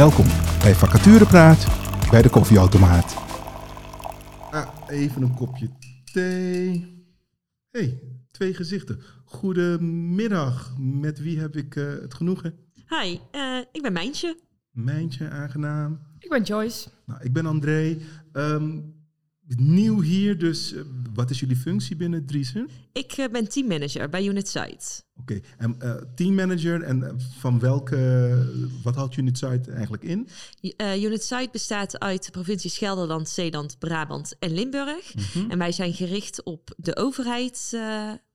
Welkom 0.00 0.26
bij 0.62 0.74
Vacaturepraat 0.74 1.66
bij 2.10 2.22
de 2.22 2.28
koffieautomaat. 2.28 3.14
Ah, 4.50 4.68
even 4.88 5.22
een 5.22 5.34
kopje 5.34 5.68
thee. 6.12 7.04
hey, 7.70 8.00
twee 8.30 8.54
gezichten. 8.54 9.00
Goedemiddag. 9.24 10.74
Met 10.78 11.18
wie 11.18 11.40
heb 11.40 11.56
ik 11.56 11.76
eh, 11.76 11.84
het 11.84 12.14
genoegen? 12.14 12.54
Hi, 12.74 13.18
eh, 13.30 13.58
ik 13.72 13.82
ben 13.82 13.92
Mijntje. 13.92 14.38
Mijntje, 14.70 15.28
aangenaam. 15.28 16.00
Ik 16.18 16.28
ben 16.28 16.42
Joyce. 16.42 16.88
Nou, 17.06 17.22
ik 17.22 17.32
ben 17.32 17.46
André. 17.46 17.98
Ehm, 18.32 18.78
nieuw 19.58 20.00
hier, 20.00 20.38
dus 20.38 20.74
eh, 20.74 20.80
wat 21.14 21.30
is 21.30 21.40
jullie 21.40 21.56
functie 21.56 21.96
binnen 21.96 22.26
Driesen? 22.26 22.68
Ik 22.92 23.12
eh, 23.12 23.28
ben 23.32 23.48
teammanager 23.48 24.08
bij 24.08 24.24
Unit 24.24 24.48
Site. 24.48 25.02
Oké, 25.16 25.40
en 25.58 25.74
eh, 25.78 25.94
teammanager 26.14 26.82
en 26.82 27.20
van 27.38 27.58
welke, 27.58 28.46
wat 28.82 28.94
houdt 28.94 29.16
Unit 29.16 29.38
Site 29.38 29.70
eigenlijk 29.72 30.02
in? 30.02 30.28
Uh, 30.76 31.02
Unit 31.02 31.22
Site 31.22 31.48
bestaat 31.52 31.98
uit 31.98 32.24
de 32.24 32.30
provincies 32.30 32.78
Gelderland, 32.78 33.28
Zeeland, 33.28 33.78
Brabant 33.78 34.36
en 34.38 34.54
Limburg. 34.54 35.14
Mhm. 35.14 35.50
En 35.50 35.58
wij 35.58 35.72
zijn 35.72 35.94
gericht 35.94 36.42
op 36.42 36.74
de 36.76 36.96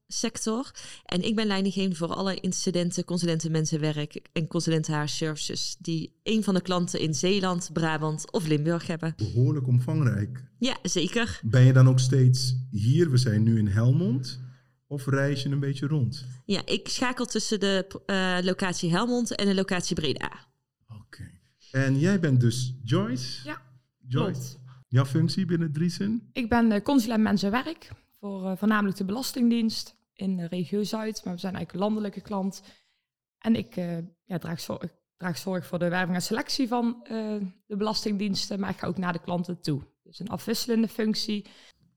overheidssector. 0.07 0.71
en 1.05 1.21
ik 1.21 1.35
ben 1.35 1.47
leidinggevende 1.47 1.95
voor 1.95 2.13
alle 2.13 2.39
incidenten, 2.39 3.05
consulenten 3.05 3.51
mensenwerk 3.51 4.21
en 4.33 4.47
consulenten 4.47 4.93
haar 4.93 5.09
services 5.09 5.75
die 5.79 6.19
een 6.23 6.43
van 6.43 6.53
de 6.53 6.61
klanten 6.61 6.99
in 6.99 7.13
Zeeland, 7.13 7.69
Brabant 7.73 8.31
of 8.31 8.47
Limburg 8.47 8.87
hebben. 8.87 9.13
Behoorlijk 9.17 9.67
omvangrijk. 9.67 10.43
Ja, 10.59 10.77
zeker. 10.81 11.39
Ben 11.43 11.63
je 11.63 11.73
dan 11.73 11.87
ook 11.87 11.99
steeds 11.99 12.55
hier? 12.71 13.11
We 13.11 13.17
zijn 13.17 13.43
nu 13.43 13.57
in 13.57 13.67
Helmond. 13.67 14.43
Of 14.87 15.05
reis 15.05 15.43
je 15.43 15.49
een 15.49 15.59
beetje 15.59 15.87
rond? 15.87 16.25
Ja, 16.45 16.61
ik 16.65 16.87
schakel 16.87 17.25
tussen 17.25 17.59
de 17.59 18.01
eh, 18.05 18.37
locatie 18.45 18.91
Helmond 18.91 19.35
en 19.35 19.45
de 19.45 19.55
locatie 19.55 19.95
Breda. 19.95 20.31
Oké. 20.87 21.31
En 21.71 21.99
jij 21.99 22.19
bent 22.19 22.39
dus 22.39 22.75
Joyce? 22.83 23.47
Ja, 23.47 23.61
Joyce. 24.07 24.31
klopt. 24.31 24.59
Jouw 24.87 25.05
functie 25.05 25.45
binnen 25.45 25.71
Driesen? 25.71 26.29
Ik 26.33 26.49
ben 26.49 26.71
uh, 26.71 26.81
consulent 26.81 27.23
mensenwerk 27.23 27.89
voor 28.25 28.49
eh, 28.49 28.57
voornamelijk 28.57 28.97
de 28.97 29.05
Belastingdienst 29.05 29.95
in 30.13 30.37
de 30.37 30.47
regio 30.47 30.83
Zuid. 30.83 31.21
Maar 31.23 31.33
we 31.33 31.39
zijn 31.39 31.55
eigenlijk 31.55 31.73
een 31.73 31.89
landelijke 31.89 32.21
klant. 32.21 32.63
En 33.37 33.55
ik 33.55 33.75
eh, 33.75 33.97
ja, 34.23 34.37
draag, 34.37 34.59
zorg, 34.59 34.93
draag 35.17 35.37
zorg 35.37 35.65
voor 35.65 35.79
de 35.79 35.89
werving 35.89 36.15
en 36.15 36.21
selectie 36.21 36.67
van 36.67 37.03
eh, 37.03 37.35
de 37.65 37.75
Belastingdiensten. 37.77 38.59
Maar 38.59 38.69
ik 38.69 38.77
ga 38.77 38.87
ook 38.87 38.97
naar 38.97 39.13
de 39.13 39.21
klanten 39.21 39.61
toe. 39.61 39.81
Dus 40.03 40.19
een 40.19 40.27
afwisselende 40.27 40.87
functie. 40.87 41.45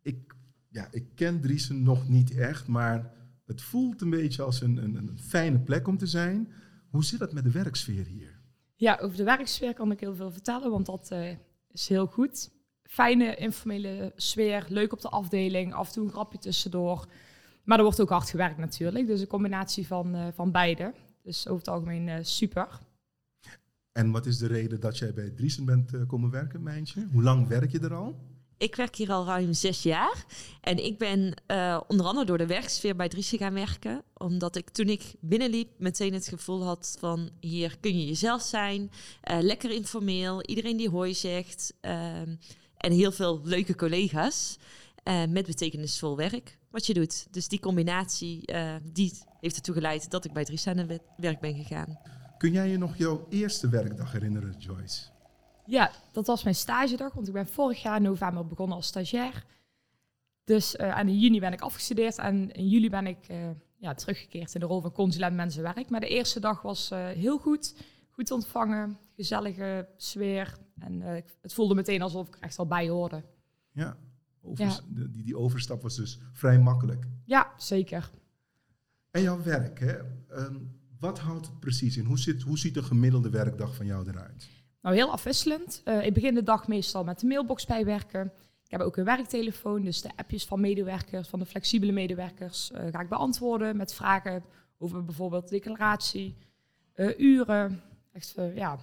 Ik, 0.02 0.34
ja, 0.70 0.88
ik 0.90 1.14
ken 1.14 1.40
Driesen 1.40 1.82
nog 1.82 2.08
niet 2.08 2.36
echt, 2.36 2.66
maar 2.66 3.12
het 3.46 3.62
voelt 3.62 4.00
een 4.00 4.10
beetje 4.10 4.42
als 4.42 4.60
een, 4.60 4.76
een, 4.76 4.96
een 4.96 5.18
fijne 5.18 5.60
plek 5.60 5.88
om 5.88 5.98
te 5.98 6.06
zijn. 6.06 6.52
Hoe 6.90 7.04
zit 7.04 7.18
dat 7.18 7.32
met 7.32 7.44
de 7.44 7.50
werksfeer 7.50 8.06
hier? 8.06 8.40
Ja, 8.74 8.98
over 9.00 9.16
de 9.16 9.24
werksfeer 9.24 9.74
kan 9.74 9.90
ik 9.90 10.00
heel 10.00 10.14
veel 10.14 10.30
vertellen, 10.30 10.70
want 10.70 10.86
dat 10.86 11.12
is 11.70 11.88
heel 11.88 12.06
goed. 12.06 12.50
Fijne 12.88 13.34
informele 13.34 14.12
sfeer, 14.16 14.66
leuk 14.68 14.92
op 14.92 15.00
de 15.00 15.08
afdeling, 15.08 15.74
af 15.74 15.86
en 15.86 15.92
toe 15.92 16.04
een 16.04 16.12
grapje 16.12 16.38
tussendoor. 16.38 17.06
Maar 17.64 17.78
er 17.78 17.84
wordt 17.84 18.00
ook 18.00 18.08
hard 18.08 18.30
gewerkt 18.30 18.58
natuurlijk, 18.58 19.06
dus 19.06 19.20
een 19.20 19.26
combinatie 19.26 19.86
van, 19.86 20.14
eh, 20.14 20.26
van 20.34 20.50
beide. 20.52 20.94
Dus 21.22 21.46
over 21.48 21.58
het 21.58 21.68
algemeen 21.68 22.08
eh, 22.08 22.18
super. 22.22 22.80
En 23.92 24.10
wat 24.10 24.26
is 24.26 24.38
de 24.38 24.46
reden 24.46 24.80
dat 24.80 24.98
jij 24.98 25.14
bij 25.14 25.30
Driesen 25.30 25.64
bent 25.64 25.94
eh, 25.94 26.00
komen 26.06 26.30
werken, 26.30 26.62
Mijntje? 26.62 27.06
Hoe 27.12 27.22
lang 27.22 27.48
werk 27.48 27.72
je 27.72 27.80
er 27.80 27.94
al? 27.94 28.16
Ik 28.58 28.76
werk 28.76 28.96
hier 28.96 29.12
al 29.12 29.24
ruim 29.24 29.52
zes 29.52 29.82
jaar. 29.82 30.24
En 30.60 30.84
ik 30.84 30.98
ben 30.98 31.34
eh, 31.46 31.80
onder 31.86 32.06
andere 32.06 32.26
door 32.26 32.38
de 32.38 32.46
werksfeer 32.46 32.96
bij 32.96 33.08
Driesen 33.08 33.38
gaan 33.38 33.54
werken. 33.54 34.02
Omdat 34.14 34.56
ik 34.56 34.70
toen 34.70 34.88
ik 34.88 35.14
binnenliep 35.20 35.68
meteen 35.78 36.12
het 36.12 36.28
gevoel 36.28 36.64
had 36.64 36.96
van... 36.98 37.30
hier 37.40 37.76
kun 37.80 37.98
je 37.98 38.06
jezelf 38.06 38.42
zijn, 38.42 38.90
eh, 39.20 39.38
lekker 39.40 39.70
informeel, 39.70 40.42
iedereen 40.42 40.76
die 40.76 40.90
hooi 40.90 41.14
zegt. 41.14 41.74
En 42.78 42.92
heel 42.92 43.12
veel 43.12 43.40
leuke 43.44 43.74
collega's 43.74 44.58
eh, 45.02 45.24
met 45.28 45.46
betekenisvol 45.46 46.16
werk 46.16 46.58
wat 46.70 46.86
je 46.86 46.94
doet. 46.94 47.26
Dus 47.30 47.48
die 47.48 47.60
combinatie 47.60 48.46
eh, 48.46 48.74
die 48.92 49.12
heeft 49.40 49.56
ertoe 49.56 49.74
geleid 49.74 50.10
dat 50.10 50.24
ik 50.24 50.32
bij 50.32 50.58
aan 50.64 50.78
het 50.78 51.02
werk 51.16 51.40
ben 51.40 51.54
gegaan. 51.54 51.98
Kun 52.38 52.52
jij 52.52 52.68
je 52.68 52.78
nog 52.78 52.96
jouw 52.96 53.26
eerste 53.28 53.68
werkdag 53.68 54.12
herinneren, 54.12 54.54
Joyce? 54.58 55.02
Ja, 55.66 55.90
dat 56.12 56.26
was 56.26 56.42
mijn 56.42 56.54
stagedag, 56.54 57.12
want 57.12 57.26
ik 57.26 57.32
ben 57.32 57.46
vorig 57.46 57.82
jaar 57.82 57.96
in 57.96 58.02
november 58.02 58.46
begonnen 58.46 58.76
als 58.76 58.86
stagiair. 58.86 59.44
Dus 60.48 60.76
eh, 60.76 60.98
en 60.98 61.08
in 61.08 61.18
juni 61.18 61.40
ben 61.40 61.52
ik 61.52 61.60
afgestudeerd 61.60 62.18
en 62.18 62.52
in 62.52 62.68
juli 62.68 62.90
ben 62.90 63.06
ik 63.06 63.28
eh, 63.28 63.50
ja, 63.76 63.94
teruggekeerd 63.94 64.54
in 64.54 64.60
de 64.60 64.66
rol 64.66 64.80
van 64.80 64.92
consulent 64.92 65.36
mensenwerk. 65.36 65.90
Maar 65.90 66.00
de 66.00 66.08
eerste 66.08 66.40
dag 66.40 66.62
was 66.62 66.90
eh, 66.90 67.06
heel 67.06 67.38
goed, 67.38 67.74
goed 68.10 68.30
ontvangen, 68.30 68.98
gezellige 69.16 69.88
sfeer. 69.96 70.56
En 70.80 71.02
eh, 71.02 71.22
het 71.42 71.54
voelde 71.54 71.74
meteen 71.74 72.02
alsof 72.02 72.26
ik 72.26 72.34
er 72.34 72.40
echt 72.42 72.58
al 72.58 72.66
bij 72.66 72.88
hoorde. 72.88 73.22
Ja. 73.72 73.96
Overs- 74.42 74.76
Ja. 74.76 74.82
de- 74.94 75.10
die, 75.10 75.22
die 75.24 75.36
overstap 75.38 75.82
was 75.82 75.96
dus 75.96 76.18
vrij 76.32 76.58
makkelijk. 76.58 77.06
Ja, 77.24 77.52
zeker. 77.56 78.10
En 79.10 79.22
jouw 79.22 79.42
werk, 79.42 79.78
hè? 79.80 79.96
Ehm, 80.28 80.56
wat 81.00 81.18
houdt 81.18 81.46
het 81.46 81.60
precies 81.60 81.96
in? 81.96 82.04
Hoe, 82.04 82.18
zit, 82.18 82.42
hoe 82.42 82.58
ziet 82.58 82.76
een 82.76 82.84
gemiddelde 82.84 83.30
werkdag 83.30 83.74
van 83.74 83.86
jou 83.86 84.08
eruit? 84.08 84.48
Nou, 84.82 84.94
heel 84.96 85.10
afwisselend. 85.10 85.80
Eh, 85.84 86.06
ik 86.06 86.14
begin 86.14 86.34
de 86.34 86.42
dag 86.42 86.68
meestal 86.68 87.04
met 87.04 87.20
de 87.20 87.26
mailbox 87.26 87.66
bijwerken. 87.66 88.32
Ik 88.64 88.70
heb 88.70 88.80
ook 88.80 88.96
een 88.96 89.04
werktelefoon, 89.04 89.82
dus 89.82 90.00
de 90.02 90.10
appjes 90.16 90.44
van 90.44 90.60
medewerkers, 90.60 91.28
van 91.28 91.38
de 91.38 91.46
flexibele 91.46 91.92
medewerkers, 91.92 92.70
eh, 92.70 92.86
ga 92.92 93.00
ik 93.00 93.08
beantwoorden 93.08 93.76
met 93.76 93.94
vragen 93.94 94.44
over 94.78 95.04
bijvoorbeeld 95.04 95.48
declaratie, 95.48 96.36
uren. 97.18 97.80
Echt, 98.12 98.34
ja, 98.54 98.78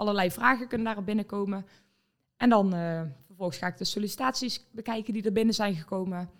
allerlei 0.00 0.30
vragen 0.30 0.68
kunnen 0.68 0.86
daarop 0.86 1.06
binnenkomen. 1.06 1.66
En 2.36 2.48
dan 2.48 2.74
eh, 2.74 3.02
vervolgens 3.26 3.58
ga 3.58 3.66
ik 3.66 3.78
de 3.78 3.84
sollicitaties 3.84 4.66
bekijken 4.72 5.12
die 5.12 5.22
er 5.22 5.32
binnen 5.32 5.54
zijn 5.54 5.74
gekomen. 5.74 6.30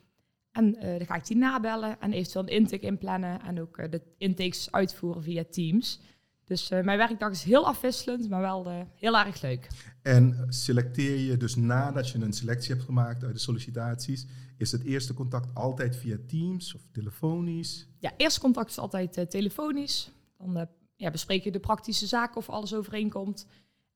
En 0.52 0.76
eh, 0.76 0.98
dan 0.98 1.06
ga 1.06 1.14
ik 1.14 1.26
die 1.26 1.36
nabellen 1.36 2.00
en 2.00 2.12
eventueel 2.12 2.44
een 2.44 2.54
intake 2.54 2.86
inplannen 2.86 3.42
en 3.42 3.60
ook 3.60 3.76
eh, 3.76 3.90
de 3.90 4.02
intakes 4.18 4.72
uitvoeren 4.72 5.22
via 5.22 5.44
Teams. 5.50 6.00
Dus 6.44 6.70
eh, 6.70 6.82
mijn 6.82 6.98
werkdag 6.98 7.30
is 7.30 7.42
heel 7.42 7.66
afwisselend, 7.66 8.28
maar 8.28 8.40
wel 8.40 8.88
heel 8.94 9.18
erg 9.18 9.42
leuk. 9.42 9.68
En 10.02 10.46
selecteer 10.48 11.16
je 11.16 11.36
dus 11.36 11.56
nadat 11.56 12.10
je 12.10 12.18
een 12.18 12.32
selectie 12.32 12.74
hebt 12.74 12.84
gemaakt 12.84 13.24
uit 13.24 13.34
de 13.34 13.40
sollicitaties, 13.40 14.26
is 14.56 14.72
het 14.72 14.84
eerste 14.84 15.14
contact 15.14 15.54
altijd 15.54 15.96
via 15.96 16.16
Teams 16.26 16.74
of 16.74 16.80
telefonisch? 16.92 17.88
Ja, 17.98 18.12
eerst 18.16 18.38
contact 18.38 18.70
is 18.70 18.78
altijd 18.78 19.30
telefonisch. 19.30 20.10
Dan 20.38 20.68
ja, 21.00 21.10
bespreek 21.10 21.44
je 21.44 21.50
de 21.50 21.60
praktische 21.60 22.06
zaken 22.06 22.36
of 22.36 22.48
alles 22.50 22.74
overeenkomt. 22.74 23.46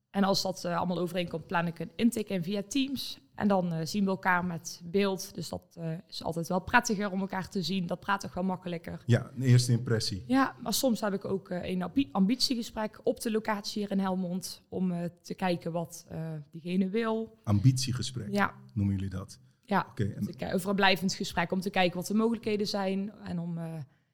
En 0.09 0.23
als 0.23 0.41
dat 0.41 0.65
eh, 0.65 0.77
allemaal 0.77 0.99
overeenkomt, 0.99 1.47
plan 1.47 1.67
ik 1.67 1.79
een 1.79 1.91
intake 1.95 2.33
in 2.33 2.43
via 2.43 2.63
Teams. 2.67 3.19
En 3.35 3.47
dan 3.47 3.71
eh, 3.73 3.85
zien 3.85 4.03
we 4.03 4.09
elkaar 4.09 4.45
met 4.45 4.81
beeld. 4.83 5.33
Dus 5.35 5.49
dat 5.49 5.61
eh, 5.79 5.91
is 6.07 6.23
altijd 6.23 6.47
wel 6.47 6.59
prettiger 6.59 7.11
om 7.11 7.19
elkaar 7.19 7.49
te 7.49 7.61
zien. 7.61 7.87
Dat 7.87 7.99
praat 7.99 8.21
toch 8.21 8.33
wel 8.33 8.43
makkelijker. 8.43 9.03
Ja, 9.05 9.31
een 9.35 9.41
eerste 9.41 9.71
impressie. 9.71 10.23
Ja, 10.27 10.55
maar 10.61 10.73
soms 10.73 11.01
heb 11.01 11.13
ik 11.13 11.25
ook 11.25 11.49
een 11.49 11.81
ambi- 11.83 12.09
ambitiegesprek 12.11 12.99
op 13.03 13.21
de 13.21 13.31
locatie 13.31 13.81
hier 13.81 13.91
in 13.91 13.99
Helmond. 13.99 14.61
Om 14.69 14.93
te 15.21 15.33
kijken 15.33 15.71
wat 15.71 16.05
diegene 16.51 16.89
wil. 16.89 17.37
Ambitiegesprek, 17.43 18.27
Ja, 18.31 18.53
noemen 18.73 18.95
jullie 18.95 19.09
dat? 19.09 19.39
ja. 19.63 19.85
Oké, 19.89 20.03
en- 20.37 20.67
een 20.67 20.75
blijvend 20.75 21.13
gesprek 21.13 21.51
om 21.51 21.59
te 21.61 21.69
kijken 21.69 21.97
wat 21.97 22.07
de 22.07 22.13
mogelijkheden 22.13 22.67
zijn. 22.67 23.11
En 23.23 23.39
om 23.39 23.59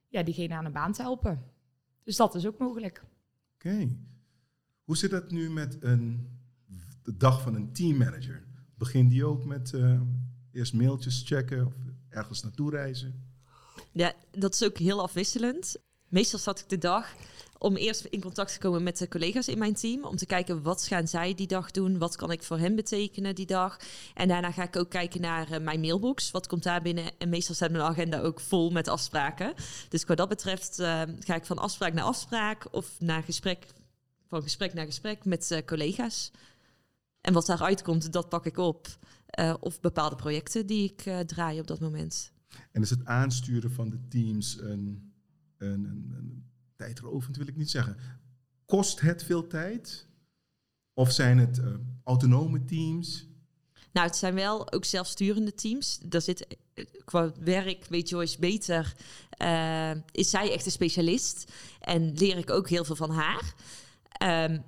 ja, 0.08 0.24
diegene 0.24 0.54
aan 0.54 0.66
een 0.66 0.72
baan 0.72 0.94
te 0.94 1.02
helpen. 1.02 1.51
Dus 2.04 2.16
dat 2.16 2.36
is 2.36 2.48
ook 2.48 2.58
mogelijk. 2.58 3.04
Oké. 3.56 3.90
Hoe 4.84 4.98
zit 4.98 5.12
dat 5.12 5.32
nu 5.32 5.50
met 5.50 5.78
een, 5.80 6.30
de 7.04 7.18
dag 7.18 7.42
van 7.42 7.56
een 7.56 7.74
teammanager? 7.74 8.44
Begint 8.78 9.10
die 9.10 9.26
ook 9.26 9.46
met 9.46 9.74
eh, 9.74 10.02
eerst 10.52 10.74
mailtjes 10.74 11.24
checken 11.26 11.66
of 11.66 11.74
ergens 12.10 12.44
naartoe 12.44 12.70
reizen? 12.70 13.30
Ja, 13.92 14.14
dat 14.32 14.54
is 14.54 14.64
ook 14.64 14.78
heel 14.78 15.02
afwisselend. 15.02 15.76
Meestal 16.08 16.40
zat 16.40 16.60
ik 16.60 16.70
de 16.70 16.78
dag 16.78 17.16
om 17.62 17.76
eerst 17.76 18.06
in 18.06 18.22
contact 18.22 18.54
te 18.54 18.60
komen 18.60 18.84
met 18.84 18.98
de 18.98 19.08
collega's 19.08 19.48
in 19.48 19.58
mijn 19.58 19.74
team. 19.74 20.04
Om 20.04 20.16
te 20.16 20.26
kijken 20.26 20.62
wat 20.62 20.88
gaan 20.88 21.08
zij 21.08 21.34
die 21.34 21.48
dag 21.48 21.72
doen. 21.72 21.98
Wat 21.98 22.16
kan 22.16 22.32
ik 22.32 22.44
voor 22.44 22.58
hen 22.58 22.76
betekenen 22.76 23.36
die 23.36 23.46
dag. 23.46 23.80
En 24.14 24.28
daarna 24.28 24.52
ga 24.52 24.64
ik 24.64 24.76
ook 24.76 24.90
kijken 24.90 25.22
naar 25.22 25.52
eh, 25.52 25.60
mijn 25.60 25.80
mailbox. 25.80 26.32
Wat 26.32 26.48
komt 26.48 26.64
daar 26.64 26.82
binnen? 26.82 27.12
En 27.18 27.30
meestal 27.30 27.56
staat 27.56 27.72
mijn 27.72 27.84
agenda 27.84 28.20
ook 28.20 28.40
vol 28.40 28.70
met 28.70 28.88
afspraken. 28.88 29.54
Dus 29.90 30.04
wat 30.04 30.18
dat 30.18 30.30
betreft 30.30 30.80
eh, 30.80 31.02
ga 31.20 31.36
ik 31.36 31.46
van 31.46 31.58
afspraak 31.58 31.94
naar 31.94 32.04
afspraak. 32.04 32.68
Of 32.72 33.00
naar 33.00 33.24
gesprek, 33.24 33.66
van 34.28 34.42
gesprek 34.42 34.74
naar 34.74 34.86
gesprek 34.86 35.26
met 35.26 35.52
eh, 35.52 35.66
collega's. 35.66 36.32
En 37.22 37.34
wat 37.34 37.46
daaruit 37.46 37.82
komt, 37.82 38.14
dat 38.14 38.30
pak 38.30 38.46
ik 38.46 38.58
op. 38.58 38.88
Of 39.60 39.80
bepaalde 39.80 40.16
projecten 40.16 40.66
die 40.68 40.84
ik 40.84 41.28
draai 41.28 41.60
op 41.60 41.68
dat 41.68 41.80
moment. 41.80 42.32
En 42.72 42.82
is 42.82 42.90
het 42.90 43.06
aansturen 43.06 43.72
van 43.72 43.90
de 43.90 44.08
teams 44.08 44.60
een, 44.62 45.14
een 45.58 45.86
tijdrovend, 46.82 47.38
wil 47.38 47.48
ik 47.48 47.58
niet 47.58 47.72
zeggen. 47.72 47.98
Kost 48.66 49.00
het 49.00 49.24
veel 49.24 49.48
tijd? 49.48 50.08
Of 50.94 51.12
zijn 51.12 51.38
het 51.38 51.60
eh, 51.60 51.66
autonome 52.04 52.64
teams? 52.66 53.28
Nou, 53.92 54.08
het 54.08 54.16
zijn 54.16 54.34
wel 54.34 54.72
ook 54.72 54.86
zelfsturende 54.86 55.54
teams. 55.54 56.00
Daar 56.06 56.22
zit 56.22 56.48
eh, 56.48 56.86
qua 57.06 57.32
werk, 57.40 57.86
weet 57.86 58.10
Joyce 58.10 58.40
beter, 58.40 58.96
eh, 59.30 59.92
is 60.12 60.30
zij 60.30 60.54
echt 60.54 60.66
een 60.66 60.72
specialist. 60.72 61.52
En 61.80 62.14
leer 62.14 62.38
ik 62.38 62.50
ook 62.50 62.70
heel 62.70 62.86
veel 62.86 62.96
van 62.96 63.12
haar. 63.12 63.54
Ehm, 64.10 64.60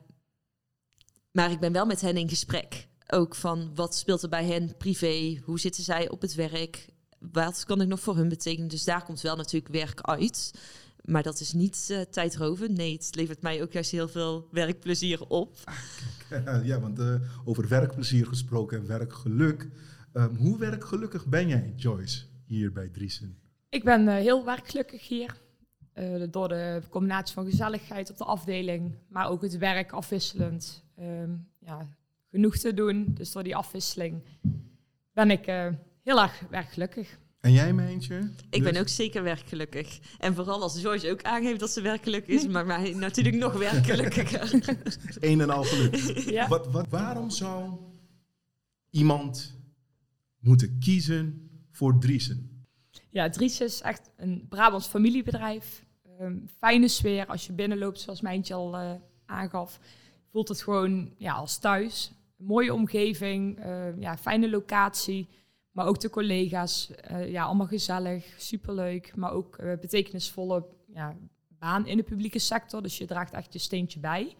maar 1.31 1.51
ik 1.51 1.59
ben 1.59 1.71
wel 1.71 1.85
met 1.85 2.01
hen 2.01 2.17
in 2.17 2.29
gesprek. 2.29 2.87
Ook 3.07 3.35
van 3.35 3.75
wat 3.75 3.95
speelt 3.95 4.23
er 4.23 4.29
bij 4.29 4.45
hen 4.45 4.77
privé? 4.77 5.41
Hoe 5.43 5.59
zitten 5.59 5.83
zij 5.83 6.09
op 6.09 6.21
het 6.21 6.33
werk? 6.33 6.89
Wat 7.19 7.63
kan 7.65 7.81
ik 7.81 7.87
nog 7.87 7.99
voor 7.99 8.15
hun 8.15 8.29
betekenen? 8.29 8.67
Dus 8.67 8.83
daar 8.83 9.03
komt 9.03 9.21
wel 9.21 9.35
natuurlijk 9.35 9.73
werk 9.73 10.01
uit. 10.01 10.51
Maar 11.03 11.23
dat 11.23 11.39
is 11.39 11.53
niet 11.53 11.87
uh, 11.91 12.01
tijdrovend. 12.01 12.77
Nee, 12.77 12.93
het 12.93 13.15
levert 13.15 13.41
mij 13.41 13.61
ook 13.61 13.71
juist 13.71 13.91
heel 13.91 14.07
veel 14.07 14.47
werkplezier 14.51 15.27
op. 15.27 15.57
Ja, 16.63 16.79
want 16.79 16.99
uh, 16.99 17.15
over 17.45 17.67
werkplezier 17.67 18.25
gesproken 18.25 18.77
en 18.77 18.87
werkgeluk. 18.87 19.69
Um, 20.13 20.35
hoe 20.35 20.57
werkgelukkig 20.57 21.25
ben 21.25 21.47
jij, 21.47 21.73
Joyce, 21.75 22.25
hier 22.45 22.71
bij 22.71 22.89
Driesen? 22.89 23.37
Ik 23.69 23.83
ben 23.83 24.01
uh, 24.01 24.13
heel 24.13 24.45
werkgelukkig 24.45 25.07
hier. 25.07 25.41
door 26.29 26.47
de 26.47 26.81
combinatie 26.89 27.33
van 27.33 27.45
gezelligheid 27.45 28.09
op 28.09 28.17
de 28.17 28.23
afdeling, 28.23 28.95
maar 29.09 29.29
ook 29.29 29.41
het 29.41 29.57
werk 29.57 29.91
afwisselend. 29.91 30.83
Um, 30.99 31.47
ja, 31.59 31.87
genoeg 32.31 32.57
te 32.57 32.73
doen. 32.73 33.13
Dus 33.13 33.31
door 33.31 33.43
die 33.43 33.55
afwisseling 33.55 34.23
ben 35.11 35.31
ik 35.31 35.45
heel 36.03 36.21
erg 36.21 36.43
werkgelukkig. 36.49 37.17
En 37.43 37.51
jij, 37.51 37.73
Meentje? 37.73 38.29
Ik 38.49 38.63
ben 38.63 38.77
ook 38.77 38.87
zeker 38.87 39.23
werkgelukkig. 39.23 39.99
En 40.17 40.35
vooral 40.35 40.61
als 40.61 40.79
George 40.79 41.11
ook 41.11 41.23
aangeeft 41.23 41.59
dat 41.59 41.69
ze 41.69 41.81
werkelijk 41.81 42.27
is, 42.27 42.47
maar 42.47 42.65
mij 42.65 42.93
natuurlijk 42.93 43.35
nog 43.35 43.53
werkgelukkiger. 43.53 44.51
Een 45.29 45.41
en 45.41 45.49
al 45.49 45.63
geluk. 45.63 45.95
Ja. 46.29 46.47
Wat, 46.47 46.67
wat, 46.67 46.87
waarom 46.89 47.29
zou 47.29 47.71
iemand 48.89 49.57
moeten 50.39 50.79
kiezen 50.79 51.49
voor 51.71 51.99
Driesen? 51.99 52.65
Ja, 53.09 53.29
Driesen 53.29 53.65
is 53.65 53.81
echt 53.81 54.09
een 54.17 54.45
Brabants 54.49 54.87
familiebedrijf. 54.87 55.85
Um, 56.21 56.47
fijne 56.57 56.87
sfeer 56.87 57.25
als 57.25 57.45
je 57.45 57.53
binnenloopt, 57.53 57.99
zoals 57.99 58.21
Mijntje 58.21 58.53
al 58.53 58.75
uh, 58.75 58.91
aangaf. 59.25 59.79
Voelt 60.31 60.47
het 60.47 60.61
gewoon 60.61 61.13
ja, 61.17 61.33
als 61.33 61.57
thuis. 61.57 62.11
mooie 62.37 62.73
omgeving, 62.73 63.65
uh, 63.65 63.99
ja, 63.99 64.17
fijne 64.17 64.49
locatie. 64.49 65.27
Maar 65.73 65.85
ook 65.85 65.99
de 65.99 66.09
collega's, 66.09 66.91
uh, 67.11 67.31
ja, 67.31 67.43
allemaal 67.43 67.67
gezellig, 67.67 68.33
superleuk. 68.37 69.15
Maar 69.15 69.31
ook 69.31 69.57
uh, 69.59 69.73
betekenisvolle 69.79 70.65
ja, 70.87 71.15
baan 71.47 71.87
in 71.87 71.97
de 71.97 72.03
publieke 72.03 72.39
sector. 72.39 72.81
Dus 72.81 72.97
je 72.97 73.05
draagt 73.05 73.33
echt 73.33 73.53
je 73.53 73.59
steentje 73.59 73.99
bij 73.99 74.35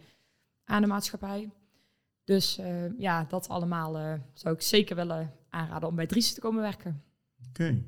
aan 0.64 0.82
de 0.82 0.88
maatschappij. 0.88 1.50
Dus 2.24 2.58
uh, 2.58 2.98
ja, 2.98 3.24
dat 3.24 3.48
allemaal 3.48 4.20
zou 4.32 4.54
ik 4.54 4.62
zeker 4.62 4.96
willen 4.96 5.32
aanraden 5.48 5.88
om 5.88 5.94
bij 5.94 6.06
Dries 6.06 6.34
te 6.34 6.40
komen 6.40 6.62
werken. 6.62 7.02
Oké. 7.48 7.84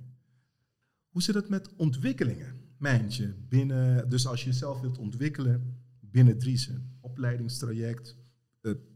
Hoe 1.08 1.22
zit 1.22 1.34
het 1.34 1.48
met 1.48 1.76
ontwikkelingen, 1.76 2.60
Mijntje? 2.78 3.34
Binnen, 3.48 4.08
dus 4.08 4.26
als 4.26 4.40
je 4.40 4.50
jezelf 4.50 4.80
wilt 4.80 4.98
ontwikkelen 4.98 5.84
binnen 6.00 6.38
Driesen, 6.38 6.98
opleidingstraject, 7.00 8.16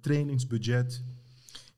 trainingsbudget, 0.00 1.04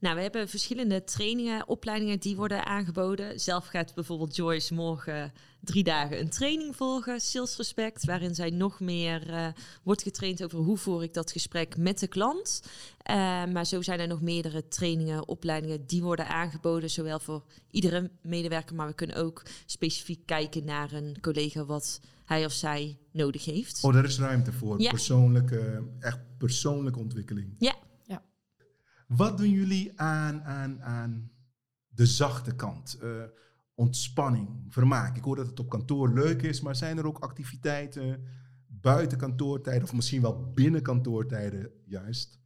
nou, 0.03 0.17
we 0.17 0.23
hebben 0.23 0.49
verschillende 0.49 1.05
trainingen, 1.05 1.69
opleidingen 1.69 2.19
die 2.19 2.37
worden 2.37 2.65
aangeboden. 2.65 3.41
Zelf 3.41 3.67
gaat 3.67 3.95
bijvoorbeeld 3.95 4.37
Joyce 4.37 4.75
morgen 4.75 5.33
drie 5.61 5.85
dagen 5.85 6.21
een 6.21 6.31
training 6.31 6.77
volgen, 6.77 7.21
Sales 7.21 7.57
Respect, 7.57 8.05
waarin 8.05 8.35
zij 8.35 8.51
nog 8.51 8.81
meer 8.81 9.31
uh, 9.31 9.47
wordt 9.83 10.03
getraind 10.03 10.45
over 10.45 10.59
hoe 10.59 10.77
voer 10.77 11.03
ik 11.03 11.15
dat 11.15 11.33
gesprek 11.33 11.77
met 11.77 11.99
de 11.99 12.07
klant. 12.07 12.63
Uh, 13.11 13.17
maar 13.45 13.67
zo 13.67 13.83
zijn 13.83 14.01
er 14.01 14.09
nog 14.09 14.21
meerdere 14.21 14.69
trainingen, 14.69 15.29
opleidingen 15.29 15.87
die 15.87 16.03
worden 16.03 16.29
aangeboden, 16.29 16.91
zowel 16.91 17.19
voor 17.19 17.43
iedere 17.71 18.11
medewerker, 18.23 18.75
maar 18.77 18.87
we 18.87 18.95
kunnen 18.95 19.17
ook 19.17 19.43
specifiek 19.67 20.27
kijken 20.27 20.65
naar 20.65 20.93
een 20.93 21.17
collega 21.21 21.65
wat 21.65 22.01
hij 22.25 22.45
of 22.45 22.53
zij 22.53 22.99
nodig 23.13 23.45
heeft. 23.45 23.79
Oh, 23.83 23.97
er 23.97 24.05
is 24.05 24.19
ruimte 24.19 24.53
voor 24.53 24.81
ja. 24.81 24.91
persoonlijke, 24.91 25.83
echt 25.99 26.19
persoonlijke 26.39 26.99
ontwikkeling. 26.99 27.55
Ja, 27.59 27.75
wat 29.17 29.39
doen 29.39 29.51
jullie 29.51 30.01
aan, 30.01 30.43
aan, 30.43 30.83
aan 30.83 31.31
de 31.89 32.07
zachte 32.07 32.55
kant? 32.55 32.99
Uh, 33.03 33.23
ontspanning, 33.75 34.65
vermaak. 34.69 35.17
Ik 35.17 35.25
hoor 35.25 35.37
dat 35.37 35.47
het 35.47 35.61
op 35.61 35.69
kantoor 35.69 36.13
leuk 36.13 36.43
is, 36.43 36.61
maar 36.61 36.77
zijn 36.77 36.99
er 36.99 37.07
ook 37.07 37.19
activiteiten 37.19 38.27
buiten 38.67 39.19
kantoortijden 39.19 39.83
of 39.83 39.93
misschien 39.93 40.23
wel 40.23 40.53
binnen 40.53 40.83
kantoortijden 40.83 41.71
juist? 41.85 42.41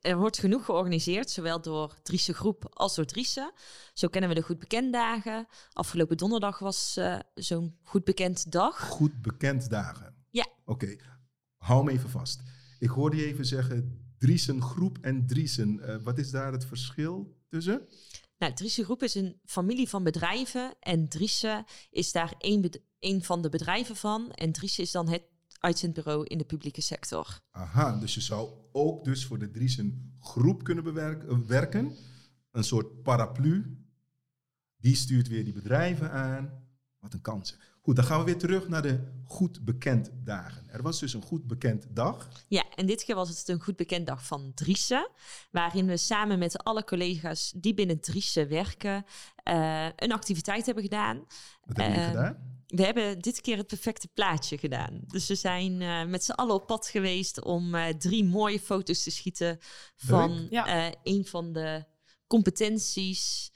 Er 0.00 0.16
wordt 0.16 0.38
genoeg 0.38 0.64
georganiseerd, 0.64 1.30
zowel 1.30 1.60
door 1.60 1.94
Driese 2.02 2.34
Groep 2.34 2.68
als 2.70 2.94
door 2.94 3.04
Driese. 3.04 3.52
Zo 3.92 4.08
kennen 4.08 4.30
we 4.30 4.36
de 4.36 4.42
Goed 4.42 4.58
Bekend 4.58 4.92
Dagen. 4.92 5.46
Afgelopen 5.72 6.16
donderdag 6.16 6.58
was 6.58 6.96
uh, 6.98 7.18
zo'n 7.34 7.76
Goed 7.82 8.04
Bekend 8.04 8.52
Dag. 8.52 8.80
Goed 8.80 9.22
Bekend 9.22 9.70
Dagen? 9.70 10.14
Ja. 10.30 10.46
Oké, 10.64 10.96
hou 11.56 11.84
me 11.84 11.90
even 11.90 12.10
vast. 12.10 12.42
Ik 12.78 12.88
hoorde 12.88 13.16
je 13.16 13.26
even 13.26 13.46
zeggen 13.46 14.03
Driesen 14.18 14.62
Groep 14.62 14.98
en 15.00 15.26
Driesen. 15.26 15.80
Uh, 15.80 15.96
wat 16.02 16.18
is 16.18 16.30
daar 16.30 16.52
het 16.52 16.64
verschil 16.64 17.36
tussen? 17.48 17.88
Nou, 18.38 18.52
Driesen 18.52 18.84
Groep 18.84 19.02
is 19.02 19.14
een 19.14 19.40
familie 19.44 19.88
van 19.88 20.04
bedrijven 20.04 20.74
en 20.80 21.08
Driesen 21.08 21.64
is 21.90 22.12
daar 22.12 22.34
één, 22.38 22.70
één 22.98 23.22
van 23.22 23.42
de 23.42 23.48
bedrijven 23.48 23.96
van. 23.96 24.30
En 24.30 24.52
Driesen 24.52 24.82
is 24.82 24.90
dan 24.90 25.08
het 25.08 25.22
uitzendbureau 25.58 26.24
in 26.24 26.38
de 26.38 26.44
publieke 26.44 26.80
sector. 26.80 27.40
Aha, 27.50 27.98
dus 27.98 28.14
je 28.14 28.20
zou 28.20 28.50
ook 28.72 29.04
dus 29.04 29.24
voor 29.24 29.38
de 29.38 29.50
Driesen 29.50 30.16
Groep 30.20 30.64
kunnen 30.64 30.84
bewerken, 30.84 31.46
werken. 31.46 31.96
Een 32.50 32.64
soort 32.64 33.02
paraplu. 33.02 33.78
Die 34.76 34.96
stuurt 34.96 35.28
weer 35.28 35.44
die 35.44 35.52
bedrijven 35.52 36.10
aan. 36.10 36.63
Wat 37.04 37.12
een 37.12 37.20
kansen. 37.20 37.58
Goed, 37.80 37.96
dan 37.96 38.04
gaan 38.04 38.18
we 38.18 38.24
weer 38.24 38.38
terug 38.38 38.68
naar 38.68 38.82
de 38.82 38.98
goed 39.24 39.64
bekend 39.64 40.10
dagen. 40.14 40.68
Er 40.68 40.82
was 40.82 41.00
dus 41.00 41.14
een 41.14 41.22
goed 41.22 41.46
bekend 41.46 41.86
dag. 41.90 42.28
Ja, 42.48 42.64
en 42.74 42.86
dit 42.86 43.04
keer 43.04 43.14
was 43.14 43.28
het 43.28 43.48
een 43.48 43.60
goed 43.60 43.76
bekend 43.76 44.06
dag 44.06 44.26
van 44.26 44.52
Driessen. 44.54 45.10
Waarin 45.50 45.86
we 45.86 45.96
samen 45.96 46.38
met 46.38 46.58
alle 46.58 46.84
collega's 46.84 47.52
die 47.56 47.74
binnen 47.74 48.00
Driessen 48.00 48.48
werken 48.48 49.04
uh, 49.48 49.86
een 49.96 50.12
activiteit 50.12 50.66
hebben 50.66 50.84
gedaan. 50.84 51.16
Wat 51.64 51.76
hebben 51.76 51.94
jullie 51.94 52.00
uh, 52.00 52.08
gedaan? 52.08 52.62
We 52.66 52.84
hebben 52.84 53.18
dit 53.18 53.40
keer 53.40 53.56
het 53.56 53.66
perfecte 53.66 54.08
plaatje 54.14 54.58
gedaan. 54.58 55.00
Dus 55.06 55.28
we 55.28 55.34
zijn 55.34 55.80
uh, 55.80 56.04
met 56.04 56.24
z'n 56.24 56.32
allen 56.32 56.54
op 56.54 56.66
pad 56.66 56.86
geweest 56.86 57.42
om 57.42 57.74
drie 57.98 58.24
mooie 58.24 58.60
foto's 58.60 59.02
te 59.02 59.10
schieten 59.10 59.58
van 59.96 60.46
ja. 60.50 60.94
een 61.02 61.26
van 61.26 61.52
de 61.52 61.84
competenties 62.26 63.50
uh, 63.50 63.53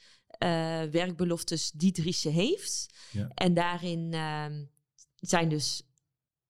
werkbeloftes 0.91 1.71
die 1.71 1.91
Driese 1.91 2.29
heeft. 2.29 2.87
Ja. 3.11 3.27
En 3.33 3.53
daarin 3.53 4.11
uh, 4.13 4.45
zijn 5.15 5.49
dus 5.49 5.83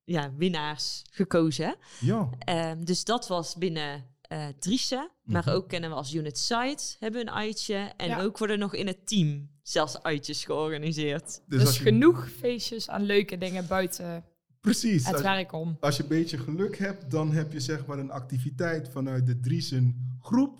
ja, 0.04 0.34
winnaars 0.36 1.02
gekozen. 1.12 1.76
Ja. 2.00 2.30
Uh, 2.50 2.72
dus 2.84 3.04
dat 3.04 3.28
was 3.28 3.56
binnen 3.56 4.06
uh, 4.32 4.48
Driese. 4.60 5.10
Maar 5.24 5.42
mm 5.42 5.48
-hmm. 5.48 5.58
ook 5.58 5.70
kennen 5.70 5.90
we 5.90 5.96
als 5.96 6.14
Unit 6.14 6.38
Site 6.38 6.96
hebben 7.00 7.22
een 7.22 7.32
uitje. 7.32 7.92
En 7.98 8.08
ja. 8.08 8.22
ook 8.22 8.38
worden 8.38 8.60
nog 8.60 8.76
in 8.76 8.88
het 8.88 9.08
team 9.08 9.50
zelfs 9.64 10.04
uitjes 10.04 10.46
georganiseerd. 10.46 11.42
Dus, 11.48 11.64
dus 11.64 11.78
je... 11.78 11.84
genoeg 11.84 12.30
feestjes 12.32 12.90
aan 12.90 13.04
leuke 13.04 13.38
dingen 13.38 13.68
buiten 13.68 14.24
Precies. 14.62 15.08
Het 15.08 15.22
werk 15.22 15.52
om. 15.52 15.78
Als 15.80 15.98
je 15.98 16.04
een 16.04 16.10
beetje 16.10 16.38
geluk 16.38 16.78
hebt, 16.78 17.12
dan 17.12 17.32
heb 17.32 17.52
je 17.52 17.60
zeg 17.60 17.86
maar 17.86 18.00
een 18.00 18.12
activiteit 18.12 18.90
vanuit 18.90 19.26
de 19.26 19.40
Driesen 19.40 20.18
groep. 20.22 20.60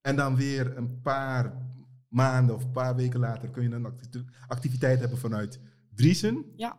En 0.00 0.16
dan 0.16 0.36
weer 0.36 0.76
een 0.76 1.00
paar 1.00 1.52
maanden 2.16 2.54
of 2.54 2.64
een 2.64 2.70
paar 2.70 2.96
weken 2.96 3.20
later 3.20 3.50
kun 3.50 3.62
je 3.62 3.74
een 3.74 3.94
activiteit 4.48 5.00
hebben 5.00 5.18
vanuit 5.18 5.60
Driesen. 5.94 6.44
Ja. 6.54 6.78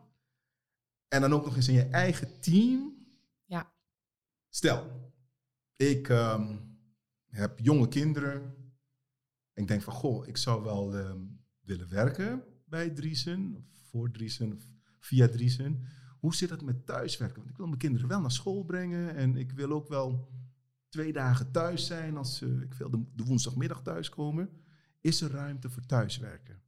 En 1.07 1.21
dan 1.21 1.33
ook 1.33 1.45
nog 1.45 1.55
eens 1.55 1.67
in 1.67 1.73
je 1.73 1.89
eigen 1.89 2.39
team. 2.39 2.95
Ja. 3.45 3.71
Stel, 4.49 5.11
ik 5.75 6.09
um, 6.09 6.77
heb 7.25 7.59
jonge 7.59 7.87
kinderen. 7.87 8.55
Ik 9.53 9.67
denk 9.67 9.81
van, 9.81 9.93
goh, 9.93 10.27
ik 10.27 10.37
zou 10.37 10.63
wel 10.63 10.95
um, 10.95 11.39
willen 11.59 11.89
werken 11.89 12.43
bij 12.65 12.89
Driesen, 12.89 13.55
of 13.57 13.65
voor 13.89 14.11
Driesen, 14.11 14.53
of 14.53 14.63
via 14.99 15.27
Driesen. 15.27 15.83
Hoe 16.19 16.35
zit 16.35 16.49
dat 16.49 16.61
met 16.61 16.85
thuiswerken? 16.85 17.37
Want 17.37 17.49
ik 17.49 17.57
wil 17.57 17.67
mijn 17.67 17.79
kinderen 17.79 18.07
wel 18.07 18.21
naar 18.21 18.31
school 18.31 18.63
brengen 18.63 19.15
en 19.15 19.35
ik 19.35 19.51
wil 19.51 19.71
ook 19.71 19.87
wel 19.87 20.29
twee 20.89 21.13
dagen 21.13 21.51
thuis 21.51 21.85
zijn 21.85 22.17
als 22.17 22.37
ze, 22.37 22.61
ik 22.63 22.73
wil 22.73 22.89
de, 22.89 23.03
de 23.15 23.23
woensdagmiddag 23.23 23.81
thuiskomen. 23.81 24.49
Is 25.07 25.21
er 25.21 25.31
ruimte 25.31 25.69
voor 25.69 25.85
thuiswerken? 25.85 26.61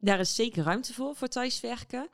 Daar 0.00 0.20
is 0.20 0.34
zeker 0.34 0.64
ruimte 0.64 0.94
voor, 0.94 1.16
voor 1.16 1.28
thuiswerken. 1.28 2.08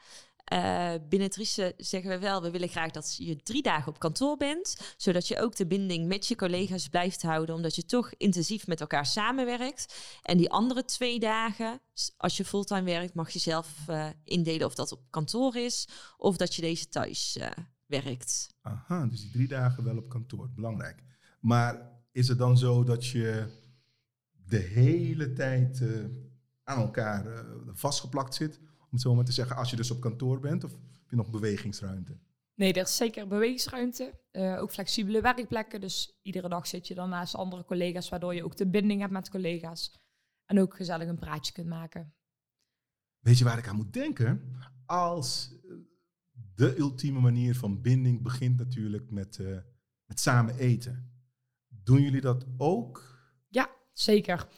Uh, 0.52 0.92
binnen 1.08 1.30
Trice 1.30 1.74
zeggen 1.76 2.10
we 2.10 2.18
wel, 2.18 2.42
we 2.42 2.50
willen 2.50 2.68
graag 2.68 2.90
dat 2.90 3.16
je 3.16 3.42
drie 3.42 3.62
dagen 3.62 3.88
op 3.88 3.98
kantoor 3.98 4.36
bent, 4.36 4.94
zodat 4.96 5.28
je 5.28 5.40
ook 5.40 5.56
de 5.56 5.66
binding 5.66 6.06
met 6.06 6.26
je 6.26 6.36
collega's 6.36 6.88
blijft 6.88 7.22
houden, 7.22 7.54
omdat 7.54 7.74
je 7.74 7.84
toch 7.84 8.12
intensief 8.16 8.66
met 8.66 8.80
elkaar 8.80 9.06
samenwerkt. 9.06 9.94
En 10.22 10.36
die 10.36 10.50
andere 10.50 10.84
twee 10.84 11.18
dagen, 11.20 11.80
als 12.16 12.36
je 12.36 12.44
fulltime 12.44 12.82
werkt, 12.82 13.14
mag 13.14 13.30
je 13.30 13.38
zelf 13.38 13.68
uh, 13.90 14.06
indelen 14.24 14.66
of 14.66 14.74
dat 14.74 14.92
op 14.92 15.00
kantoor 15.10 15.56
is 15.56 15.88
of 16.16 16.36
dat 16.36 16.54
je 16.54 16.62
deze 16.62 16.88
thuis 16.88 17.36
uh, 17.36 17.46
werkt. 17.86 18.54
Aha, 18.60 19.06
dus 19.06 19.20
die 19.20 19.30
drie 19.30 19.48
dagen 19.48 19.84
wel 19.84 19.96
op 19.96 20.08
kantoor, 20.08 20.50
belangrijk. 20.54 21.02
Maar 21.40 21.92
is 22.12 22.28
het 22.28 22.38
dan 22.38 22.58
zo 22.58 22.84
dat 22.84 23.06
je 23.06 23.62
de 24.54 24.60
hele 24.60 25.32
tijd 25.32 25.80
uh, 25.80 26.04
aan 26.62 26.80
elkaar 26.80 27.26
uh, 27.26 27.40
vastgeplakt 27.72 28.34
zit. 28.34 28.58
Om 28.58 28.88
het 28.90 29.00
zo 29.00 29.14
maar 29.14 29.24
te 29.24 29.32
zeggen, 29.32 29.56
als 29.56 29.70
je 29.70 29.76
dus 29.76 29.90
op 29.90 30.00
kantoor 30.00 30.40
bent, 30.40 30.64
of 30.64 30.70
heb 30.72 31.10
je 31.10 31.16
nog 31.16 31.30
bewegingsruimte? 31.30 32.18
Nee, 32.54 32.72
er 32.72 32.82
is 32.82 32.96
zeker 32.96 33.28
bewegingsruimte. 33.28 34.20
Uh, 34.32 34.60
ook 34.60 34.72
flexibele 34.72 35.20
werkplekken. 35.20 35.80
Dus 35.80 36.18
iedere 36.22 36.48
dag 36.48 36.66
zit 36.66 36.86
je 36.86 36.94
dan 36.94 37.08
naast 37.08 37.34
andere 37.34 37.64
collega's, 37.64 38.08
waardoor 38.08 38.34
je 38.34 38.44
ook 38.44 38.56
de 38.56 38.70
binding 38.70 39.00
hebt 39.00 39.12
met 39.12 39.30
collega's. 39.30 39.98
En 40.44 40.60
ook 40.60 40.76
gezellig 40.76 41.08
een 41.08 41.18
praatje 41.18 41.52
kunt 41.52 41.68
maken. 41.68 42.14
Weet 43.18 43.38
je 43.38 43.44
waar 43.44 43.58
ik 43.58 43.68
aan 43.68 43.76
moet 43.76 43.92
denken? 43.92 44.58
Als 44.86 45.52
eh, 45.52 45.76
de 46.54 46.78
ultieme 46.78 47.20
manier 47.20 47.56
van 47.56 47.80
binding 47.80 48.22
begint 48.22 48.56
natuurlijk 48.56 49.10
met, 49.10 49.38
met 50.04 50.20
samen 50.20 50.56
eten. 50.56 51.12
Doen 51.68 52.02
jullie 52.02 52.20
dat 52.20 52.46
ook? 52.56 53.13
Zeker. 53.94 54.48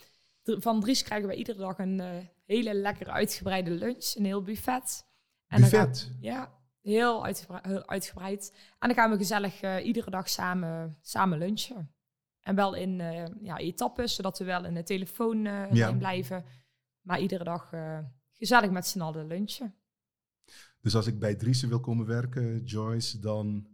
Van 0.43 0.81
Dries 0.81 1.02
krijgen 1.02 1.28
we 1.28 1.35
iedere 1.35 1.59
dag 1.59 1.78
een 1.78 1.99
uh, 1.99 2.11
hele 2.45 2.75
lekker 2.75 3.11
uitgebreide 3.11 3.71
lunch, 3.71 4.14
een 4.14 4.25
heel 4.25 4.43
buffet. 4.43 5.07
En 5.47 5.61
buffet? 5.61 6.12
ja, 6.21 6.52
heel, 6.81 7.25
uitgebreid. 7.87 8.52
En 8.78 8.88
dan 8.88 8.97
gaan 8.97 9.11
we 9.11 9.16
gezellig 9.16 9.62
uh, 9.62 9.87
iedere 9.87 10.11
dag 10.11 10.28
samen, 10.28 10.99
samen 11.00 11.38
lunchen. 11.38 11.90
En 12.40 12.55
wel 12.55 12.75
in 12.75 12.99
uh, 13.00 13.25
ja, 13.40 13.57
etappes, 13.57 14.14
zodat 14.14 14.38
we 14.38 14.45
wel 14.45 14.64
in 14.64 14.75
de 14.75 14.83
telefoon 14.83 15.43
ja. 15.73 15.93
blijven. 15.93 16.45
Maar 17.00 17.21
iedere 17.21 17.45
dag 17.45 17.73
gezellig 18.33 18.71
met 18.71 18.87
z'n 18.87 19.00
allen 19.00 19.26
lunchen. 19.26 19.75
Dus 20.81 20.95
als 20.95 21.07
ik 21.07 21.19
bij 21.19 21.35
Driesen 21.35 21.69
wil 21.69 21.81
komen 21.81 22.07
werken, 22.07 22.64
Joyce, 22.64 23.19
dan 23.19 23.66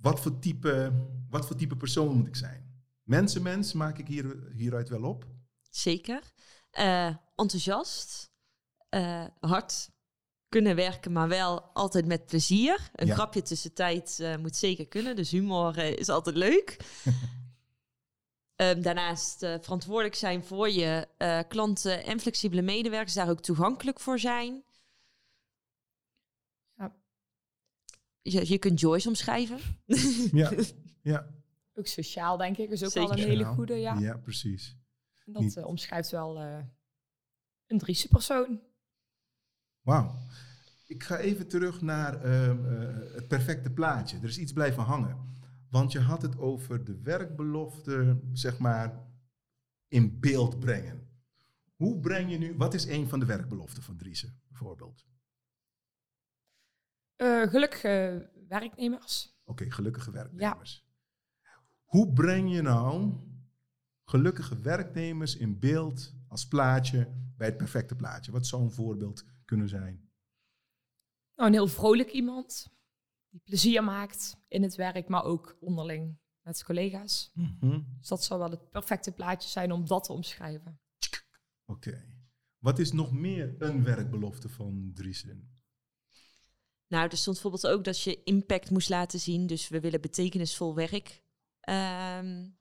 wat 0.00 0.20
voor 0.20 0.38
type, 0.38 0.92
wat 1.30 1.46
voor 1.46 1.56
type 1.56 1.76
persoon 1.76 2.16
moet 2.16 2.26
ik 2.26 2.36
zijn? 2.36 2.61
Mensenmens 3.02 3.72
maak 3.72 3.98
ik 3.98 4.06
hier, 4.06 4.50
hieruit 4.52 4.88
wel 4.88 5.02
op? 5.02 5.26
Zeker. 5.70 6.32
Uh, 6.78 7.16
enthousiast, 7.34 8.30
uh, 8.90 9.26
hard 9.40 9.90
kunnen 10.48 10.76
werken, 10.76 11.12
maar 11.12 11.28
wel 11.28 11.62
altijd 11.62 12.06
met 12.06 12.26
plezier. 12.26 12.90
Een 12.92 13.06
ja. 13.06 13.14
grapje 13.14 13.42
tussentijd 13.42 14.18
uh, 14.20 14.36
moet 14.36 14.56
zeker 14.56 14.86
kunnen, 14.86 15.16
dus 15.16 15.30
humor 15.30 15.78
is 15.78 16.08
altijd 16.08 16.36
leuk. 16.36 16.76
um, 18.56 18.82
daarnaast 18.86 19.38
verantwoordelijk 19.38 20.14
zijn 20.14 20.44
voor 20.44 20.70
je 20.70 21.08
klanten 21.48 22.04
en 22.04 22.20
flexibele 22.20 22.62
medewerkers, 22.62 23.14
daar 23.14 23.30
ook 23.30 23.40
toegankelijk 23.40 24.00
voor 24.00 24.18
zijn. 24.18 24.64
je, 28.22 28.48
je 28.48 28.58
kunt 28.58 28.80
Joyce 28.80 29.08
omschrijven. 29.08 29.60
Ja, 30.32 30.52
ja. 31.12 31.41
Ook 31.74 31.86
sociaal, 31.86 32.36
denk 32.36 32.56
ik, 32.56 32.70
is 32.70 32.84
ook 32.84 32.90
Zeker. 32.90 33.08
wel 33.08 33.18
een 33.18 33.30
hele 33.30 33.44
goede. 33.44 33.74
Ja, 33.74 33.98
ja 33.98 34.16
precies. 34.16 34.76
dat 35.24 35.56
uh, 35.56 35.66
omschrijft 35.66 36.10
wel 36.10 36.42
uh, 36.42 36.58
een 37.66 37.78
Driese 37.78 38.08
persoon. 38.08 38.60
Wauw. 39.80 40.14
Ik 40.86 41.02
ga 41.02 41.18
even 41.18 41.48
terug 41.48 41.80
naar 41.80 42.26
uh, 42.26 43.14
het 43.14 43.28
perfecte 43.28 43.70
plaatje. 43.70 44.16
Er 44.16 44.24
is 44.24 44.38
iets 44.38 44.52
blijven 44.52 44.82
hangen. 44.82 45.30
Want 45.70 45.92
je 45.92 46.00
had 46.00 46.22
het 46.22 46.38
over 46.38 46.84
de 46.84 47.00
werkbelofte, 47.00 48.20
zeg 48.32 48.58
maar, 48.58 49.10
in 49.88 50.20
beeld 50.20 50.60
brengen. 50.60 51.10
Hoe 51.76 52.00
breng 52.00 52.30
je 52.30 52.38
nu, 52.38 52.56
wat 52.56 52.74
is 52.74 52.86
een 52.86 53.08
van 53.08 53.20
de 53.20 53.26
werkbeloften 53.26 53.82
van 53.82 53.96
Driese, 53.96 54.32
bijvoorbeeld? 54.48 55.06
Uh, 57.16 57.48
gelukkige 57.48 58.30
werknemers. 58.48 59.34
Oké, 59.44 59.70
gelukkige 59.70 60.10
werknemers. 60.10 60.86
Hoe 61.92 62.12
breng 62.12 62.52
je 62.52 62.62
nou 62.62 63.12
gelukkige 64.04 64.60
werknemers 64.60 65.36
in 65.36 65.58
beeld 65.58 66.14
als 66.28 66.48
plaatje 66.48 67.12
bij 67.36 67.46
het 67.46 67.56
perfecte 67.56 67.96
plaatje? 67.96 68.32
Wat 68.32 68.46
zou 68.46 68.62
een 68.62 68.70
voorbeeld 68.70 69.24
kunnen 69.44 69.68
zijn? 69.68 70.10
Nou, 71.34 71.48
een 71.48 71.54
heel 71.54 71.68
vrolijk 71.68 72.10
iemand 72.10 72.68
die 73.28 73.40
plezier 73.44 73.84
maakt 73.84 74.36
in 74.48 74.62
het 74.62 74.74
werk, 74.74 75.08
maar 75.08 75.24
ook 75.24 75.56
onderling 75.60 76.18
met 76.42 76.64
collega's. 76.64 77.30
Mm 77.34 77.96
Dus 77.98 78.08
dat 78.08 78.24
zou 78.24 78.40
wel 78.40 78.50
het 78.50 78.70
perfecte 78.70 79.12
plaatje 79.12 79.48
zijn 79.48 79.72
om 79.72 79.86
dat 79.86 80.04
te 80.04 80.12
omschrijven. 80.12 80.80
Oké. 81.64 82.04
Wat 82.58 82.78
is 82.78 82.92
nog 82.92 83.12
meer 83.12 83.54
een 83.58 83.84
werkbelofte 83.84 84.48
van 84.48 84.90
Driesen? 84.94 85.60
Nou, 86.86 87.08
er 87.08 87.16
stond 87.16 87.40
bijvoorbeeld 87.40 87.74
ook 87.74 87.84
dat 87.84 88.00
je 88.00 88.22
impact 88.22 88.70
moest 88.70 88.88
laten 88.88 89.20
zien. 89.20 89.46
Dus 89.46 89.68
we 89.68 89.80
willen 89.80 90.00
betekenisvol 90.00 90.74
werk. 90.74 91.22
Um, 91.70 92.56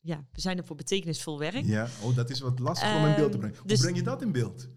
ja, 0.00 0.24
we 0.32 0.40
zijn 0.40 0.58
er 0.58 0.64
voor 0.64 0.76
betekenisvol 0.76 1.38
werk. 1.38 1.64
Ja, 1.64 1.88
oh, 2.02 2.16
dat 2.16 2.30
is 2.30 2.40
wat 2.40 2.58
lastig 2.58 2.96
om 2.96 3.06
in 3.06 3.14
beeld 3.14 3.32
te 3.32 3.38
brengen. 3.38 3.56
Hoe 3.56 3.68
dus, 3.68 3.80
breng 3.80 3.96
je 3.96 4.02
dat 4.02 4.22
in 4.22 4.32
beeld? 4.32 4.68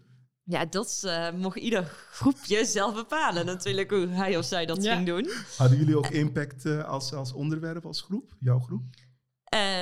Ja, 0.42 0.64
dat 0.64 1.02
uh, 1.04 1.32
mocht 1.32 1.56
ieder 1.56 1.84
groepje 2.10 2.64
zelf 2.64 2.94
bepalen 2.94 3.46
natuurlijk 3.46 3.90
hoe 3.90 4.06
hij 4.06 4.36
of 4.36 4.44
zij 4.44 4.66
dat 4.66 4.86
ging 4.86 5.06
doen. 5.06 5.30
Hadden 5.56 5.78
jullie 5.78 5.96
ook 5.96 6.06
impact 6.06 6.64
uh, 6.64 6.84
als, 6.84 7.12
als 7.12 7.32
onderwerp, 7.32 7.86
als 7.86 8.00
groep, 8.00 8.36
jouw 8.40 8.58
groep? 8.58 8.82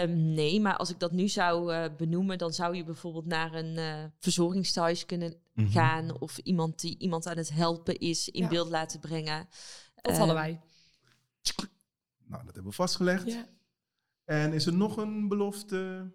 Um, 0.03 0.35
nee, 0.35 0.61
maar 0.61 0.77
als 0.77 0.91
ik 0.91 0.99
dat 0.99 1.12
nu 1.12 1.29
zou 1.29 1.73
uh, 1.75 1.85
benoemen, 1.97 2.38
dan 2.38 2.53
zou 2.53 2.77
je 2.77 2.85
bijvoorbeeld 2.85 3.27
naar 3.27 3.55
een 3.55 3.77
uh, 3.77 4.05
verzorgingstehuis 4.19 5.07
kunnen 5.07 5.29
mm 5.29 5.65
-hmm. 5.65 5.73
gaan. 5.73 6.21
Of 6.21 6.38
iemand 6.38 6.81
die 6.81 6.99
iemand 6.99 7.27
aan 7.27 7.37
het 7.37 7.50
helpen 7.50 7.99
is 7.99 8.29
in 8.29 8.43
ja. 8.43 8.49
beeld 8.49 8.69
laten 8.69 9.00
brengen. 9.00 9.49
Dat 9.95 10.12
uh, 10.12 10.19
hadden 10.19 10.37
wij. 10.37 10.61
Nou, 12.29 12.45
dat 12.45 12.55
hebben 12.55 12.71
we 12.71 12.77
vastgelegd. 12.77 13.27
Ja. 13.27 13.49
En 14.25 14.53
is 14.53 14.67
er 14.67 14.75
nog 14.75 14.97
een 14.97 15.29
belofte? 15.29 16.11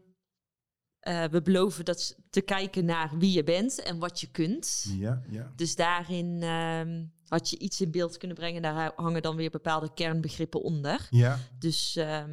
Uh, 1.08 1.26
we 1.26 1.42
beloven 1.42 1.86
dat 1.86 2.18
te 2.30 2.42
kijken 2.42 2.86
naar 2.86 3.18
wie 3.18 3.32
je 3.32 3.44
bent 3.44 3.82
en 3.82 4.00
wat 4.00 4.20
je 4.20 4.32
kunt. 4.32 4.86
Ja, 4.98 5.24
ja. 5.30 5.54
Dus 5.56 5.76
daarin 5.76 6.42
uh, 6.42 7.04
had 7.28 7.50
je 7.50 7.58
iets 7.58 7.82
in 7.82 7.92
beeld 7.92 8.18
kunnen 8.18 8.38
brengen. 8.38 8.62
Daar 8.62 8.94
hangen 8.96 9.22
dan 9.22 9.36
weer 9.36 9.50
bepaalde 9.50 9.94
kernbegrippen 9.94 10.62
onder. 10.62 11.08
Ja. 11.10 11.40
Dus 11.60 11.96
uh, 11.96 12.24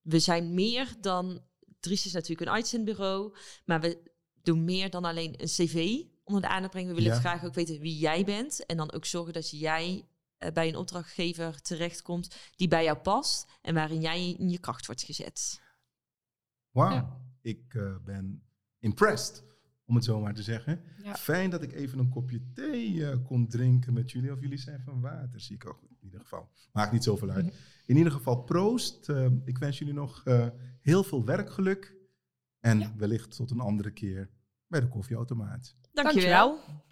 we 0.00 0.18
zijn 0.18 0.54
meer 0.54 0.94
dan. 1.00 1.48
Dries 1.80 2.06
is 2.06 2.12
natuurlijk 2.12 2.40
een 2.40 2.54
uitzendbureau, 2.54 3.36
maar 3.64 3.80
we 3.80 4.10
doen 4.42 4.64
meer 4.64 4.90
dan 4.90 5.04
alleen 5.04 5.34
een 5.40 5.46
cv 5.46 6.02
onder 6.24 6.42
de 6.42 6.48
aandacht 6.48 6.72
brengen. 6.72 6.94
We 6.94 7.00
willen 7.00 7.14
ja. 7.14 7.20
graag 7.20 7.44
ook 7.44 7.54
weten 7.54 7.80
wie 7.80 7.98
jij 7.98 8.24
bent 8.24 8.66
en 8.66 8.76
dan 8.76 8.92
ook 8.92 9.04
zorgen 9.04 9.32
dat 9.32 9.50
jij 9.50 10.08
bij 10.52 10.68
een 10.68 10.76
opdrachtgever 10.76 11.62
terechtkomt 11.62 12.36
die 12.56 12.68
bij 12.68 12.84
jou 12.84 12.98
past 12.98 13.50
en 13.62 13.74
waarin 13.74 14.00
jij 14.00 14.30
in 14.30 14.48
je 14.48 14.58
kracht 14.58 14.86
wordt 14.86 15.02
gezet. 15.02 15.60
Wauw, 16.70 16.92
ja. 16.92 17.20
ik 17.40 17.74
uh, 17.74 17.96
ben 18.04 18.42
impressed, 18.78 19.44
om 19.84 19.94
het 19.94 20.04
zo 20.04 20.20
maar 20.20 20.34
te 20.34 20.42
zeggen. 20.42 20.82
Ja. 21.02 21.14
Fijn 21.14 21.50
dat 21.50 21.62
ik 21.62 21.72
even 21.72 21.98
een 21.98 22.08
kopje 22.08 22.52
thee 22.54 22.92
uh, 22.92 23.16
kon 23.24 23.48
drinken 23.48 23.92
met 23.92 24.10
jullie. 24.10 24.32
Of 24.32 24.40
jullie 24.40 24.58
zijn 24.58 24.82
van 24.82 25.00
water, 25.00 25.40
zie 25.40 25.54
ik 25.54 25.66
ook 25.68 25.82
in 25.82 25.98
ieder 26.00 26.20
geval. 26.20 26.50
Maakt 26.72 26.92
niet 26.92 27.04
zoveel 27.04 27.30
uit. 27.30 27.54
In 27.86 27.96
ieder 27.96 28.12
geval 28.12 28.42
proost. 28.42 29.08
Uh, 29.08 29.26
ik 29.44 29.58
wens 29.58 29.78
jullie 29.78 29.94
nog 29.94 30.22
uh, 30.24 30.46
heel 30.80 31.04
veel 31.04 31.24
werkgeluk. 31.24 31.94
En 32.60 32.78
ja. 32.78 32.94
wellicht 32.96 33.36
tot 33.36 33.50
een 33.50 33.60
andere 33.60 33.90
keer 33.90 34.30
bij 34.66 34.80
de 34.80 34.88
koffieautomaat. 34.88 35.76
Dankjewel. 35.92 36.56
Dankjewel. 36.56 36.88